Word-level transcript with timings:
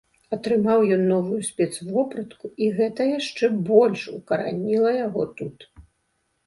Атрымаў 0.35 0.79
ён 0.95 1.03
новую 1.13 1.41
спецвопратку, 1.49 2.45
і 2.65 2.71
гэта 2.81 3.01
яшчэ 3.19 3.45
больш 3.71 4.01
укараніла 4.19 4.97
яго 5.05 5.23
тут. 5.41 5.57